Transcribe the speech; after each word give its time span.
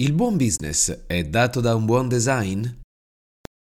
Il 0.00 0.14
buon 0.14 0.38
business 0.38 1.04
è 1.06 1.24
dato 1.24 1.60
da 1.60 1.74
un 1.74 1.84
buon 1.84 2.08
design? 2.08 2.66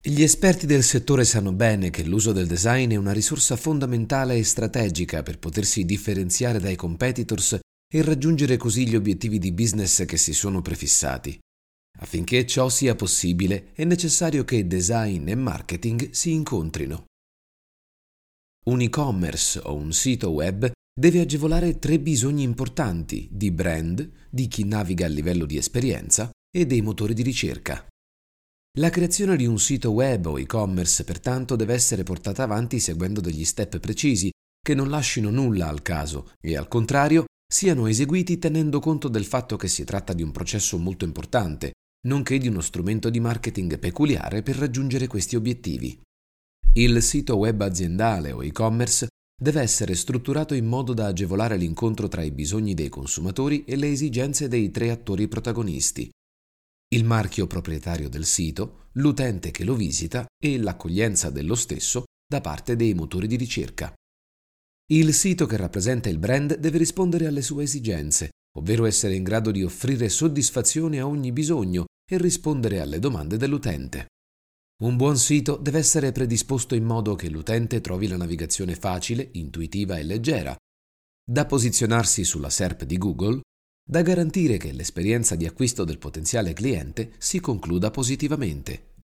Gli 0.02 0.22
esperti 0.22 0.66
del 0.66 0.82
settore 0.82 1.24
sanno 1.24 1.52
bene 1.52 1.90
che 1.90 2.02
l'uso 2.02 2.32
del 2.32 2.48
design 2.48 2.90
è 2.90 2.96
una 2.96 3.12
risorsa 3.12 3.54
fondamentale 3.54 4.36
e 4.36 4.42
strategica 4.42 5.22
per 5.22 5.38
potersi 5.38 5.84
differenziare 5.84 6.58
dai 6.58 6.74
competitors 6.74 7.60
e 7.88 8.02
raggiungere 8.02 8.56
così 8.56 8.88
gli 8.88 8.96
obiettivi 8.96 9.38
di 9.38 9.52
business 9.52 10.04
che 10.04 10.16
si 10.16 10.32
sono 10.32 10.62
prefissati. 10.62 11.38
Affinché 12.00 12.44
ciò 12.44 12.68
sia 12.70 12.96
possibile 12.96 13.70
è 13.72 13.84
necessario 13.84 14.42
che 14.42 14.66
design 14.66 15.28
e 15.28 15.36
marketing 15.36 16.10
si 16.10 16.32
incontrino. 16.32 17.04
Un 18.64 18.80
e-commerce 18.80 19.60
o 19.62 19.76
un 19.76 19.92
sito 19.92 20.30
web 20.30 20.72
deve 20.98 21.20
agevolare 21.20 21.78
tre 21.78 22.00
bisogni 22.00 22.42
importanti 22.42 23.28
di 23.30 23.50
brand, 23.50 24.10
di 24.30 24.48
chi 24.48 24.64
naviga 24.64 25.04
a 25.04 25.10
livello 25.10 25.44
di 25.44 25.58
esperienza 25.58 26.30
e 26.50 26.64
dei 26.64 26.80
motori 26.80 27.12
di 27.12 27.22
ricerca. 27.22 27.86
La 28.78 28.88
creazione 28.88 29.36
di 29.36 29.44
un 29.44 29.58
sito 29.58 29.90
web 29.90 30.24
o 30.24 30.38
e-commerce 30.38 31.04
pertanto 31.04 31.54
deve 31.54 31.74
essere 31.74 32.02
portata 32.02 32.44
avanti 32.44 32.80
seguendo 32.80 33.20
degli 33.20 33.44
step 33.44 33.78
precisi 33.78 34.30
che 34.58 34.74
non 34.74 34.88
lasciano 34.88 35.28
nulla 35.28 35.68
al 35.68 35.82
caso 35.82 36.32
e 36.40 36.56
al 36.56 36.66
contrario 36.66 37.26
siano 37.46 37.86
eseguiti 37.86 38.38
tenendo 38.38 38.80
conto 38.80 39.08
del 39.08 39.26
fatto 39.26 39.56
che 39.56 39.68
si 39.68 39.84
tratta 39.84 40.14
di 40.14 40.22
un 40.22 40.32
processo 40.32 40.78
molto 40.78 41.04
importante, 41.04 41.72
nonché 42.06 42.38
di 42.38 42.48
uno 42.48 42.62
strumento 42.62 43.10
di 43.10 43.20
marketing 43.20 43.78
peculiare 43.78 44.42
per 44.42 44.56
raggiungere 44.56 45.06
questi 45.06 45.36
obiettivi. 45.36 46.00
Il 46.72 47.02
sito 47.02 47.36
web 47.36 47.60
aziendale 47.60 48.32
o 48.32 48.42
e-commerce 48.42 49.08
deve 49.40 49.60
essere 49.60 49.94
strutturato 49.94 50.54
in 50.54 50.66
modo 50.66 50.94
da 50.94 51.06
agevolare 51.06 51.56
l'incontro 51.56 52.08
tra 52.08 52.22
i 52.22 52.30
bisogni 52.30 52.74
dei 52.74 52.88
consumatori 52.88 53.64
e 53.64 53.76
le 53.76 53.90
esigenze 53.90 54.48
dei 54.48 54.70
tre 54.70 54.90
attori 54.90 55.28
protagonisti. 55.28 56.10
Il 56.88 57.04
marchio 57.04 57.46
proprietario 57.46 58.08
del 58.08 58.24
sito, 58.24 58.88
l'utente 58.92 59.50
che 59.50 59.64
lo 59.64 59.74
visita 59.74 60.24
e 60.42 60.58
l'accoglienza 60.58 61.30
dello 61.30 61.54
stesso 61.54 62.04
da 62.26 62.40
parte 62.40 62.76
dei 62.76 62.94
motori 62.94 63.26
di 63.26 63.36
ricerca. 63.36 63.92
Il 64.88 65.12
sito 65.12 65.46
che 65.46 65.56
rappresenta 65.56 66.08
il 66.08 66.18
brand 66.18 66.56
deve 66.56 66.78
rispondere 66.78 67.26
alle 67.26 67.42
sue 67.42 67.64
esigenze, 67.64 68.30
ovvero 68.56 68.86
essere 68.86 69.14
in 69.14 69.24
grado 69.24 69.50
di 69.50 69.64
offrire 69.64 70.08
soddisfazione 70.08 71.00
a 71.00 71.06
ogni 71.06 71.32
bisogno 71.32 71.86
e 72.08 72.18
rispondere 72.18 72.80
alle 72.80 73.00
domande 73.00 73.36
dell'utente. 73.36 74.06
Un 74.78 74.96
buon 74.96 75.16
sito 75.16 75.56
deve 75.56 75.78
essere 75.78 76.12
predisposto 76.12 76.74
in 76.74 76.84
modo 76.84 77.14
che 77.14 77.30
l'utente 77.30 77.80
trovi 77.80 78.08
la 78.08 78.18
navigazione 78.18 78.74
facile, 78.74 79.30
intuitiva 79.32 79.96
e 79.96 80.02
leggera, 80.02 80.54
da 81.24 81.46
posizionarsi 81.46 82.24
sulla 82.24 82.50
SERP 82.50 82.84
di 82.84 82.98
Google, 82.98 83.40
da 83.82 84.02
garantire 84.02 84.58
che 84.58 84.72
l'esperienza 84.72 85.34
di 85.34 85.46
acquisto 85.46 85.84
del 85.84 85.96
potenziale 85.96 86.52
cliente 86.52 87.14
si 87.16 87.40
concluda 87.40 87.90
positivamente. 87.90 88.96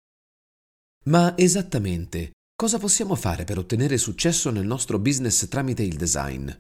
Ma 1.06 1.38
esattamente 1.38 2.32
cosa 2.54 2.78
possiamo 2.78 3.16
fare 3.16 3.46
per 3.46 3.58
ottenere 3.58 3.98
successo 3.98 4.50
nel 4.50 4.66
nostro 4.66 5.00
business 5.00 5.48
tramite 5.48 5.84
il 5.84 5.96
design? 5.96 6.52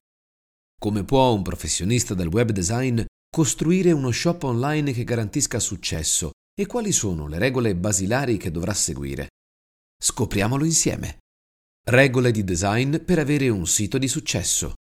Come 0.80 1.04
può 1.04 1.34
un 1.34 1.42
professionista 1.42 2.14
del 2.14 2.28
web 2.28 2.52
design 2.52 3.02
costruire 3.30 3.92
uno 3.92 4.12
shop 4.12 4.44
online 4.44 4.94
che 4.94 5.04
garantisca 5.04 5.60
successo 5.60 6.32
e 6.62 6.68
quali 6.68 6.92
sono 6.92 7.28
le 7.28 7.40
regole 7.40 7.76
basilari 7.76 8.38
che 8.38 8.52
dovrà 8.52 8.74
seguire. 8.74 9.30
Scopriamolo 10.00 10.64
insieme. 10.64 11.18
Regole 11.88 12.32
di 12.32 12.44
design 12.44 12.98
per 12.98 13.18
avere 13.18 13.50
un 13.50 13.66
sito 13.66 13.98
di 13.98 14.08
successo. 14.08 14.76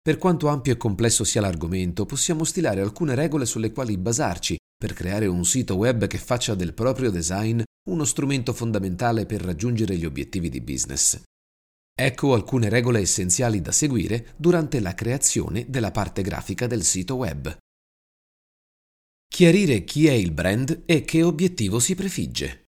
Per 0.00 0.16
quanto 0.16 0.48
ampio 0.48 0.72
e 0.72 0.78
complesso 0.78 1.24
sia 1.24 1.42
l'argomento, 1.42 2.06
possiamo 2.06 2.44
stilare 2.44 2.80
alcune 2.80 3.14
regole 3.14 3.44
sulle 3.44 3.70
quali 3.70 3.98
basarci 3.98 4.56
per 4.74 4.94
creare 4.94 5.26
un 5.26 5.44
sito 5.44 5.76
web 5.76 6.06
che 6.06 6.16
faccia 6.16 6.54
del 6.54 6.72
proprio 6.72 7.10
design 7.10 7.60
uno 7.90 8.04
strumento 8.04 8.54
fondamentale 8.54 9.26
per 9.26 9.42
raggiungere 9.42 9.96
gli 9.96 10.06
obiettivi 10.06 10.48
di 10.48 10.62
business. 10.62 11.20
Ecco 11.94 12.32
alcune 12.32 12.70
regole 12.70 13.00
essenziali 13.00 13.60
da 13.60 13.72
seguire 13.72 14.32
durante 14.36 14.80
la 14.80 14.94
creazione 14.94 15.66
della 15.68 15.90
parte 15.90 16.22
grafica 16.22 16.66
del 16.66 16.82
sito 16.82 17.16
web. 17.16 17.54
Chiarire 19.40 19.84
chi 19.84 20.06
è 20.06 20.12
il 20.12 20.32
brand 20.32 20.82
e 20.84 21.00
che 21.00 21.22
obiettivo 21.22 21.78
si 21.78 21.94
prefigge. 21.94 22.64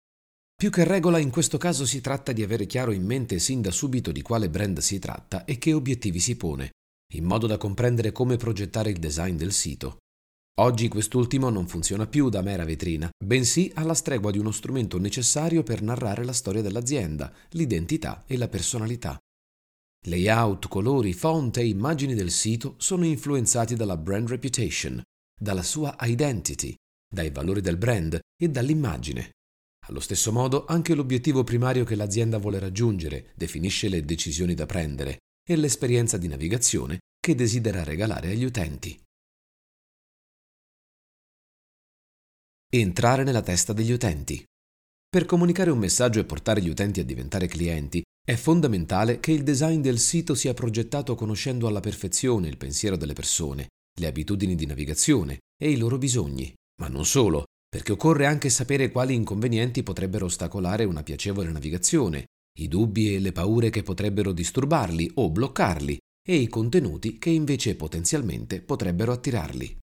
Più 0.53 0.69
che 0.69 0.83
regola 0.83 1.21
in 1.21 1.31
questo 1.31 1.59
caso 1.59 1.87
si 1.87 2.01
tratta 2.01 2.33
di 2.33 2.43
avere 2.43 2.67
chiaro 2.67 2.91
in 2.91 3.05
mente 3.05 3.39
sin 3.39 3.63
da 3.63 3.71
subito 3.71 4.11
di 4.11 4.21
quale 4.21 4.51
brand 4.51 4.81
si 4.81 4.99
tratta 4.99 5.45
e 5.45 5.59
che 5.59 5.73
obiettivi 5.73 6.19
si 6.19 6.35
pone, 6.35 6.73
in 7.15 7.23
modo 7.23 7.47
da 7.47 7.57
comprendere 7.57 8.11
come 8.11 8.37
progettare 8.37 8.91
il 8.91 8.99
design 8.99 9.37
del 9.37 9.53
sito. 9.53 9.99
Oggi 10.59 10.89
quest'ultimo 10.89 11.51
non 11.51 11.69
funziona 11.69 12.09
più 12.09 12.31
da 12.31 12.43
mera 12.43 12.65
vetrina, 12.65 13.09
bensì 13.25 13.71
alla 13.77 13.95
stregua 13.95 14.33
di 14.33 14.39
uno 14.39 14.51
strumento 14.51 14.99
necessario 14.99 15.63
per 15.63 15.83
narrare 15.83 16.25
la 16.25 16.33
storia 16.33 16.63
dell'azienda, 16.63 17.33
l'identità 17.51 18.25
e 18.27 18.37
la 18.37 18.49
personalità. 18.49 19.17
Layout, 20.09 20.67
colori, 20.67 21.13
font 21.13 21.59
e 21.59 21.69
immagini 21.69 22.15
del 22.15 22.33
sito 22.33 22.75
sono 22.79 23.05
influenzati 23.05 23.77
dalla 23.77 23.97
brand 23.97 24.31
reputation, 24.31 25.01
dalla 25.39 25.63
sua 25.63 25.95
identity, 26.01 26.75
dai 27.13 27.31
valori 27.31 27.61
del 27.61 27.77
brand 27.77 28.19
e 28.37 28.49
dall'immagine. 28.49 29.33
Allo 29.89 30.01
stesso 30.01 30.33
modo, 30.33 30.65
anche 30.65 30.95
l'obiettivo 30.95 31.45
primario 31.45 31.85
che 31.85 31.95
l'azienda 31.95 32.39
vuole 32.39 32.59
raggiungere 32.59 33.33
definisce 33.35 33.89
le 33.89 34.05
decisioni 34.05 34.55
da 34.55 34.67
prendere 34.67 35.19
e 35.47 35.57
l'esperienza 35.57 36.17
di 36.17 36.27
navigazione 36.27 36.99
che 37.21 37.35
desidera 37.35 37.85
regalare 37.85 38.31
agli 38.31 38.45
utenti. 38.45 39.01
Entrare 42.69 43.23
nella 43.23 43.43
testa 43.43 43.73
degli 43.73 43.93
utenti. 43.93 44.45
Per 45.09 45.25
comunicare 45.25 45.71
un 45.71 45.79
messaggio 45.79 46.19
e 46.19 46.25
portare 46.25 46.61
gli 46.61 46.69
utenti 46.69 46.99
a 46.99 47.05
diventare 47.05 47.47
clienti, 47.47 48.03
è 48.25 48.35
fondamentale 48.35 49.21
che 49.21 49.31
il 49.31 49.45
design 49.45 49.81
del 49.81 50.01
sito 50.01 50.35
sia 50.35 50.53
progettato 50.53 51.15
conoscendo 51.15 51.69
alla 51.69 51.79
perfezione 51.79 52.49
il 52.49 52.57
pensiero 52.57 52.97
delle 52.97 53.13
persone 53.13 53.69
le 53.99 54.07
abitudini 54.07 54.55
di 54.55 54.67
navigazione 54.67 55.39
e 55.61 55.71
i 55.71 55.77
loro 55.77 55.99
bisogni, 55.99 56.53
ma 56.81 56.89
non 56.89 57.05
solo, 57.05 57.45
perché 57.69 57.93
occorre 57.93 58.27
anche 58.27 58.51
sapere 58.51 58.91
quali 58.91 59.15
inconvenienti 59.15 59.83
potrebbero 59.83 60.27
ostacolare 60.27 60.85
una 60.85 61.03
piacevole 61.03 61.51
navigazione, 61.51 62.27
i 62.59 62.69
dubbi 62.69 63.15
e 63.15 63.19
le 63.19 63.33
paure 63.33 63.71
che 63.71 63.83
potrebbero 63.83 64.33
disturbarli 64.33 65.11
o 65.15 65.31
bloccarli 65.31 65.99
e 66.27 66.37
i 66.37 66.49
contenuti 66.49 67.19
che 67.19 67.31
invece 67.31 67.77
potenzialmente 67.77 68.61
potrebbero 68.63 69.13
attirarli. 69.13 69.79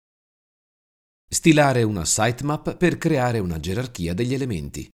Stilare 1.32 1.84
una 1.84 2.06
sitemap 2.06 2.76
per 2.76 2.98
creare 2.98 3.40
una 3.40 3.60
gerarchia 3.60 4.14
degli 4.14 4.34
elementi. 4.34 4.90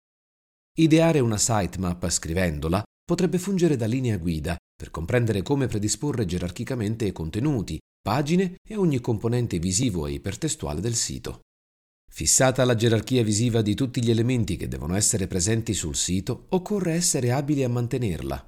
Ideare 0.77 1.21
una 1.21 1.39
sitemap 1.39 2.09
scrivendola 2.09 2.83
potrebbe 3.05 3.39
fungere 3.39 3.77
da 3.77 3.87
linea 3.87 4.17
guida 4.17 4.57
per 4.75 4.91
comprendere 4.91 5.43
come 5.43 5.67
predisporre 5.67 6.25
gerarchicamente 6.25 7.13
contenuti, 7.13 7.79
pagine 8.05 8.57
e 8.63 8.77
ogni 8.77 9.01
componente 9.01 9.59
visivo 9.59 10.07
e 10.07 10.13
ipertestuale 10.13 10.83
del 10.83 10.95
sito. 10.95 11.41
Fissata 12.13 12.63
la 12.67 12.75
gerarchia 12.75 13.25
visiva 13.25 13.63
di 13.63 13.75
tutti 13.75 14.05
gli 14.05 14.11
elementi 14.11 14.57
che 14.57 14.69
devono 14.69 14.95
essere 14.95 15.27
presenti 15.27 15.73
sul 15.73 15.97
sito, 15.97 16.45
occorre 16.51 16.93
essere 16.93 17.33
abili 17.33 17.65
a 17.65 17.71
mantenerla. 17.71 18.47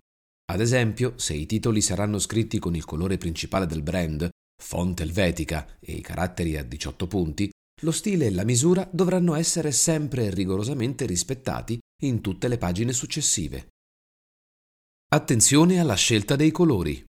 Ad 0.53 0.61
esempio, 0.61 1.15
se 1.17 1.33
i 1.33 1.47
titoli 1.47 1.81
saranno 1.81 2.19
scritti 2.19 2.59
con 2.59 2.77
il 2.77 2.85
colore 2.85 3.17
principale 3.17 3.65
del 3.65 3.83
brand, 3.83 4.29
fonte 4.63 5.03
elvetica 5.03 5.79
e 5.81 5.95
i 5.95 6.03
caratteri 6.03 6.59
a 6.59 6.63
18 6.63 7.07
punti, 7.07 7.51
lo 7.81 7.93
stile 7.93 8.27
e 8.27 8.31
la 8.33 8.45
misura 8.45 8.87
dovranno 8.93 9.35
essere 9.35 9.73
sempre 9.73 10.29
rigorosamente 10.29 11.07
rispettati 11.07 11.79
in 12.03 12.21
tutte 12.21 12.47
le 12.49 12.59
pagine 12.59 12.93
successive. 12.93 13.69
Attenzione 15.09 15.81
alla 15.81 15.95
scelta 15.95 16.37
dei 16.37 16.51
colori. 16.51 17.03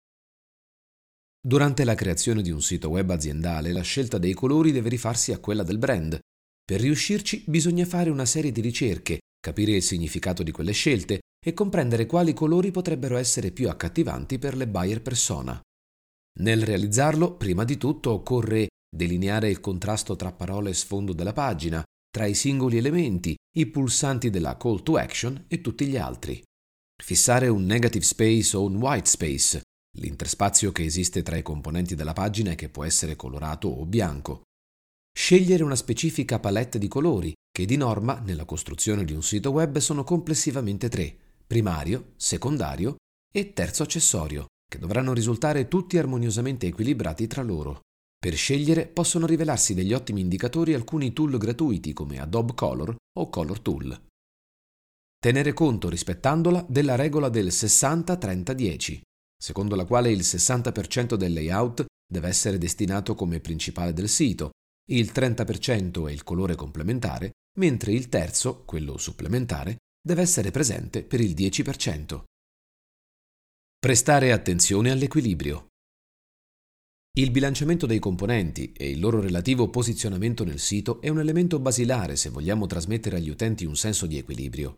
Durante 1.39 1.83
la 1.83 1.95
creazione 1.95 2.41
di 2.41 2.51
un 2.51 2.61
sito 2.61 2.89
web 2.89 3.09
aziendale 3.09 3.71
la 3.71 3.81
scelta 3.81 4.17
dei 4.17 4.33
colori 4.33 4.71
deve 4.71 4.89
rifarsi 4.89 5.31
a 5.31 5.39
quella 5.39 5.63
del 5.63 5.77
brand. 5.77 6.19
Per 6.65 6.81
riuscirci 6.81 7.43
bisogna 7.47 7.85
fare 7.85 8.09
una 8.09 8.25
serie 8.25 8.51
di 8.51 8.59
ricerche, 8.59 9.19
capire 9.39 9.71
il 9.73 9.83
significato 9.83 10.43
di 10.43 10.51
quelle 10.51 10.73
scelte 10.73 11.19
e 11.43 11.53
comprendere 11.53 12.05
quali 12.05 12.33
colori 12.33 12.71
potrebbero 12.71 13.15
essere 13.15 13.51
più 13.51 13.69
accattivanti 13.69 14.37
per 14.37 14.57
le 14.57 14.67
buyer 14.67 15.01
persona. 15.01 15.61
Nel 16.39 16.63
realizzarlo, 16.63 17.35
prima 17.35 17.63
di 17.63 17.77
tutto 17.77 18.11
occorre 18.11 18.67
delineare 18.93 19.49
il 19.49 19.59
contrasto 19.59 20.15
tra 20.15 20.31
parole 20.31 20.71
e 20.71 20.73
sfondo 20.73 21.13
della 21.13 21.33
pagina, 21.33 21.83
tra 22.09 22.25
i 22.25 22.33
singoli 22.33 22.77
elementi, 22.77 23.35
i 23.57 23.65
pulsanti 23.67 24.29
della 24.29 24.57
call 24.57 24.83
to 24.83 24.97
action 24.97 25.45
e 25.47 25.61
tutti 25.61 25.85
gli 25.85 25.97
altri. 25.97 26.41
Fissare 27.01 27.47
un 27.47 27.63
negative 27.63 28.03
space 28.03 28.57
o 28.57 28.65
un 28.65 28.75
white 28.75 29.07
space, 29.07 29.61
l'interspazio 29.97 30.71
che 30.71 30.83
esiste 30.83 31.23
tra 31.23 31.37
i 31.37 31.41
componenti 31.41 31.95
della 31.95 32.13
pagina 32.13 32.51
e 32.51 32.55
che 32.55 32.69
può 32.69 32.83
essere 32.83 33.15
colorato 33.15 33.67
o 33.67 33.85
bianco. 33.85 34.41
Scegliere 35.17 35.63
una 35.63 35.75
specifica 35.75 36.39
palette 36.39 36.77
di 36.77 36.87
colori, 36.87 37.33
che 37.51 37.65
di 37.65 37.75
norma 37.75 38.19
nella 38.19 38.45
costruzione 38.45 39.03
di 39.03 39.13
un 39.13 39.23
sito 39.23 39.49
web 39.49 39.77
sono 39.79 40.03
complessivamente 40.03 40.89
tre, 40.89 41.15
primario, 41.45 42.13
secondario 42.17 42.97
e 43.33 43.53
terzo 43.53 43.83
accessorio, 43.83 44.45
che 44.69 44.77
dovranno 44.77 45.13
risultare 45.13 45.67
tutti 45.67 45.97
armoniosamente 45.97 46.67
equilibrati 46.67 47.25
tra 47.25 47.41
loro. 47.41 47.79
Per 48.19 48.35
scegliere 48.35 48.87
possono 48.87 49.25
rivelarsi 49.25 49.73
degli 49.73 49.93
ottimi 49.93 50.21
indicatori 50.21 50.73
alcuni 50.73 51.13
tool 51.13 51.37
gratuiti 51.37 51.93
come 51.93 52.19
Adobe 52.19 52.53
Color 52.53 52.95
o 53.17 53.29
Color 53.29 53.59
Tool. 53.59 54.01
Tenere 55.19 55.53
conto, 55.53 55.89
rispettandola, 55.89 56.63
della 56.69 56.95
regola 56.95 57.29
del 57.29 57.47
60-30-10, 57.47 59.01
secondo 59.37 59.75
la 59.75 59.85
quale 59.85 60.11
il 60.11 60.21
60% 60.21 61.15
del 61.15 61.33
layout 61.33 61.85
deve 62.09 62.27
essere 62.27 62.57
destinato 62.57 63.15
come 63.15 63.39
principale 63.39 63.93
del 63.93 64.09
sito, 64.09 64.51
il 64.89 65.11
30% 65.13 66.07
è 66.07 66.11
il 66.11 66.23
colore 66.23 66.55
complementare, 66.55 67.31
mentre 67.59 67.91
il 67.91 68.09
terzo, 68.09 68.63
quello 68.63 68.97
supplementare, 68.97 69.77
deve 70.01 70.21
essere 70.21 70.51
presente 70.51 71.03
per 71.03 71.19
il 71.19 71.33
10%. 71.33 72.23
Prestare 73.77 74.31
attenzione 74.31 74.91
all'equilibrio. 74.91 75.67
Il 77.17 77.31
bilanciamento 77.31 77.85
dei 77.85 77.99
componenti 77.99 78.71
e 78.73 78.91
il 78.91 78.99
loro 78.99 79.19
relativo 79.19 79.69
posizionamento 79.69 80.43
nel 80.43 80.59
sito 80.59 81.01
è 81.01 81.09
un 81.09 81.19
elemento 81.19 81.59
basilare 81.59 82.15
se 82.15 82.29
vogliamo 82.29 82.67
trasmettere 82.67 83.17
agli 83.17 83.29
utenti 83.29 83.65
un 83.65 83.75
senso 83.75 84.05
di 84.05 84.17
equilibrio. 84.17 84.77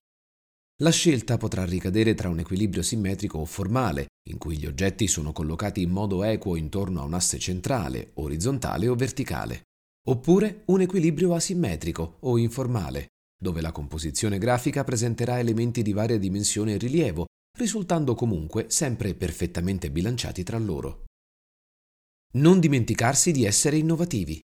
La 0.82 0.92
scelta 0.92 1.38
potrà 1.38 1.66
ricadere 1.66 2.14
tra 2.14 2.30
un 2.30 2.40
equilibrio 2.40 2.82
simmetrico 2.82 3.40
o 3.40 3.46
formale, 3.46 4.08
in 4.30 4.38
cui 4.38 4.58
gli 4.58 4.66
oggetti 4.66 5.08
sono 5.08 5.32
collocati 5.32 5.82
in 5.82 5.90
modo 5.90 6.24
equo 6.24 6.56
intorno 6.56 7.02
a 7.02 7.04
un 7.04 7.14
asse 7.14 7.38
centrale, 7.40 8.12
orizzontale 8.16 8.88
o 8.88 8.96
verticale, 8.96 9.64
oppure 10.08 10.64
un 10.66 10.82
equilibrio 10.82 11.34
asimmetrico 11.34 12.18
o 12.22 12.38
informale, 12.38 13.08
dove 13.42 13.62
la 13.62 13.72
composizione 13.72 14.38
grafica 14.38 14.84
presenterà 14.84 15.40
elementi 15.40 15.82
di 15.82 15.94
varia 15.94 16.18
dimensione 16.18 16.74
e 16.74 16.78
rilievo, 16.78 17.26
risultando 17.58 18.16
comunque 18.16 18.66
sempre 18.70 19.16
perfettamente 19.16 19.90
bilanciati 19.92 20.44
tra 20.44 20.58
loro. 20.58 21.06
Non 22.34 22.60
dimenticarsi 22.60 23.32
di 23.32 23.46
essere 23.46 23.78
innovativi. 23.78 24.40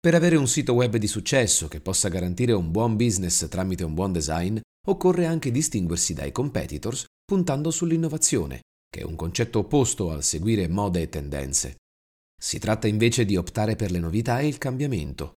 Per 0.00 0.14
avere 0.14 0.36
un 0.36 0.48
sito 0.48 0.72
web 0.72 0.96
di 0.96 1.06
successo 1.06 1.68
che 1.68 1.80
possa 1.80 2.08
garantire 2.08 2.52
un 2.52 2.70
buon 2.70 2.96
business 2.96 3.46
tramite 3.48 3.84
un 3.84 3.94
buon 3.94 4.12
design, 4.12 4.58
occorre 4.88 5.26
anche 5.26 5.50
distinguersi 5.50 6.14
dai 6.14 6.32
competitors 6.32 7.04
puntando 7.24 7.70
sull'innovazione, 7.70 8.60
che 8.92 9.00
è 9.00 9.04
un 9.04 9.16
concetto 9.16 9.60
opposto 9.60 10.10
al 10.10 10.22
seguire 10.22 10.68
mode 10.68 11.00
e 11.00 11.08
tendenze. 11.08 11.76
Si 12.38 12.58
tratta 12.58 12.88
invece 12.88 13.24
di 13.24 13.36
optare 13.36 13.74
per 13.74 13.90
le 13.90 13.98
novità 13.98 14.40
e 14.40 14.46
il 14.46 14.58
cambiamento. 14.58 15.32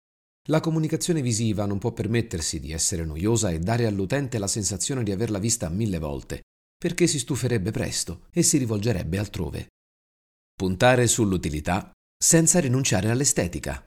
La 0.48 0.58
comunicazione 0.58 1.22
visiva 1.22 1.64
non 1.64 1.78
può 1.78 1.92
permettersi 1.92 2.58
di 2.58 2.72
essere 2.72 3.04
noiosa 3.04 3.50
e 3.50 3.60
dare 3.60 3.86
all'utente 3.86 4.38
la 4.38 4.48
sensazione 4.48 5.04
di 5.04 5.12
averla 5.12 5.38
vista 5.38 5.68
mille 5.68 6.00
volte, 6.00 6.42
perché 6.76 7.06
si 7.06 7.20
stuferebbe 7.20 7.70
presto 7.70 8.26
e 8.32 8.42
si 8.42 8.58
rivolgerebbe 8.58 9.18
altrove. 9.18 9.68
Puntare 10.52 11.06
sull'utilità 11.06 11.92
senza 12.20 12.58
rinunciare 12.58 13.08
all'estetica. 13.08 13.86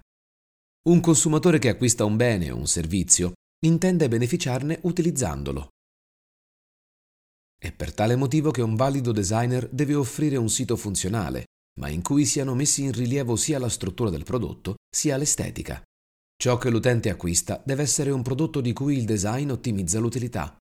Un 0.87 1.01
consumatore 1.01 1.59
che 1.59 1.67
acquista 1.67 2.05
un 2.05 2.15
bene 2.15 2.51
o 2.51 2.55
un 2.55 2.67
servizio 2.67 3.33
intende 3.65 4.07
beneficiarne 4.07 4.79
utilizzandolo. 4.83 5.67
È 7.59 7.71
per 7.71 7.93
tale 7.93 8.15
motivo 8.15 8.51
che 8.51 8.61
un 8.61 8.75
valido 8.75 9.11
designer 9.11 9.67
deve 9.69 9.95
offrire 9.95 10.37
un 10.37 10.49
sito 10.49 10.75
funzionale, 10.75 11.45
ma 11.79 11.89
in 11.89 12.03
cui 12.03 12.25
siano 12.25 12.53
messi 12.53 12.83
in 12.83 12.91
rilievo 12.91 13.35
sia 13.35 13.57
la 13.57 13.69
struttura 13.69 14.09
del 14.09 14.23
prodotto 14.23 14.75
sia 14.89 15.17
l'estetica. 15.17 15.81
Ciò 16.39 16.57
che 16.57 16.69
l'utente 16.69 17.09
acquista 17.09 17.61
deve 17.65 17.81
essere 17.81 18.11
un 18.11 18.21
prodotto 18.21 18.61
di 18.61 18.73
cui 18.73 18.97
il 18.97 19.05
design 19.05 19.49
ottimizza 19.49 19.97
l'utilità. 19.97 20.55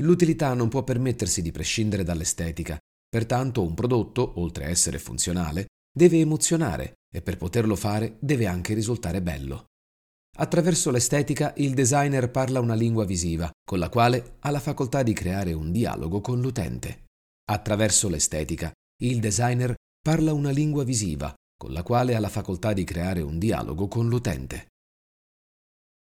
L'utilità 0.00 0.54
non 0.54 0.68
può 0.68 0.82
permettersi 0.82 1.42
di 1.42 1.50
prescindere 1.50 2.04
dall'estetica, 2.04 2.78
pertanto 3.06 3.62
un 3.62 3.74
prodotto, 3.74 4.40
oltre 4.40 4.64
a 4.64 4.68
essere 4.68 4.98
funzionale, 4.98 5.66
deve 5.94 6.20
emozionare 6.20 6.94
e 7.12 7.20
per 7.20 7.36
poterlo 7.36 7.76
fare 7.76 8.16
deve 8.20 8.46
anche 8.46 8.72
risultare 8.72 9.20
bello. 9.20 9.66
Attraverso 10.40 10.92
l'estetica 10.92 11.52
il 11.56 11.74
designer 11.74 12.30
parla 12.30 12.60
una 12.60 12.74
lingua 12.74 13.04
visiva, 13.04 13.50
con 13.64 13.80
la 13.80 13.88
quale 13.88 14.36
ha 14.38 14.52
la 14.52 14.60
facoltà 14.60 15.02
di 15.02 15.12
creare 15.12 15.52
un 15.52 15.72
dialogo 15.72 16.20
con 16.20 16.40
l'utente. 16.40 17.06
Attraverso 17.50 18.08
l'estetica 18.08 18.70
il 19.02 19.18
designer 19.18 19.74
parla 20.00 20.32
una 20.32 20.50
lingua 20.50 20.84
visiva, 20.84 21.34
con 21.56 21.72
la 21.72 21.82
quale 21.82 22.14
ha 22.14 22.20
la 22.20 22.28
facoltà 22.28 22.72
di 22.72 22.84
creare 22.84 23.20
un 23.20 23.40
dialogo 23.40 23.88
con 23.88 24.08
l'utente. 24.08 24.67